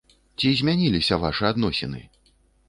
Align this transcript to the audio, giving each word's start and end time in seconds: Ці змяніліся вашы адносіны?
Ці 0.37 0.53
змяніліся 0.61 1.19
вашы 1.25 1.45
адносіны? 1.53 2.03